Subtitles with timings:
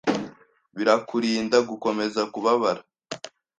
[0.75, 2.81] Birakurinda gukomeza kubabara